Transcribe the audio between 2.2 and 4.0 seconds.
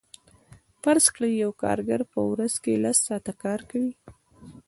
ورځ کې لس ساعته کار کوي